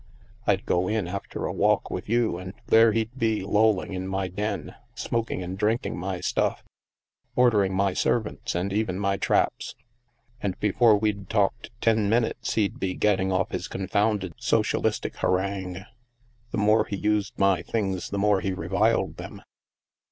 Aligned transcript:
I'd 0.47 0.65
go 0.65 0.87
in, 0.87 1.07
after 1.07 1.45
a 1.45 1.53
walk 1.53 1.91
with 1.91 2.09
you, 2.09 2.39
and 2.39 2.55
there 2.65 2.91
he'd 2.91 3.19
be 3.19 3.43
lolling 3.43 3.93
in 3.93 4.07
my 4.07 4.29
den, 4.29 4.73
smoking 4.95 5.43
and 5.43 5.55
drink 5.55 5.85
ing 5.85 5.95
my 5.95 6.21
stuff, 6.21 6.63
ordering 7.35 7.71
my 7.75 7.93
servants 7.93 8.55
and 8.55 8.73
even 8.73 8.97
my 8.97 9.09
STILL 9.09 9.11
WATERS 9.11 9.25
97 9.29 9.37
traps, 9.37 9.75
and 10.41 10.59
before 10.59 10.97
we'd 10.97 11.29
talked 11.29 11.69
ten 11.81 12.09
minutes 12.09 12.55
he'd 12.55 12.79
be 12.79 12.95
getting 12.95 13.31
off 13.31 13.51
his 13.51 13.67
confounded 13.67 14.33
socialistic 14.39 15.17
harangue. 15.17 15.85
The 16.49 16.57
more 16.57 16.85
he 16.85 16.95
used 16.95 17.37
my 17.37 17.61
things, 17.61 18.09
the 18.09 18.17
more 18.17 18.41
he 18.41 18.53
reviled 18.53 19.17
them." 19.17 19.43